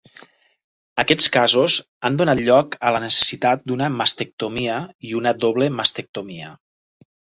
[1.03, 1.75] Aquests casos
[2.09, 4.79] han donat lloc a la necessitat d'una mastectomia
[5.11, 6.51] i una doble mastectomia.